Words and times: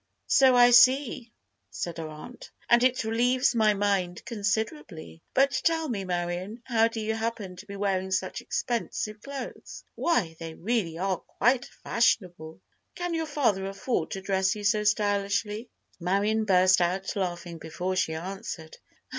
"So 0.25 0.55
I 0.55 0.71
see," 0.71 1.31
said 1.69 1.99
her 1.99 2.09
aunt, 2.09 2.49
"and 2.67 2.81
it 2.83 3.03
relieves 3.03 3.53
my 3.53 3.75
mind 3.75 4.25
considerably. 4.25 5.21
But 5.35 5.61
tell 5.63 5.89
me, 5.89 6.05
Marion, 6.05 6.63
how 6.65 6.87
do 6.87 6.99
you 6.99 7.13
happen 7.13 7.55
to 7.57 7.67
be 7.67 7.75
wearing 7.75 8.09
such 8.09 8.41
expensive 8.41 9.21
clothes? 9.21 9.83
Why, 9.93 10.35
they 10.39 10.53
are 10.53 10.57
really 10.57 10.97
quite 11.37 11.65
fashionable! 11.83 12.61
Can 12.95 13.13
your 13.13 13.27
father 13.27 13.67
afford 13.67 14.09
to 14.09 14.21
dress 14.23 14.55
you 14.55 14.63
so 14.63 14.83
stylishly?" 14.85 15.69
Marion 15.99 16.45
burst 16.45 16.81
out 16.81 17.15
laughing 17.15 17.59
before 17.59 17.95
she 17.95 18.15
answered. 18.15 18.77